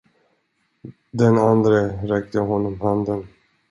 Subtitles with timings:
[1.13, 3.27] Den andre räckte honom handen.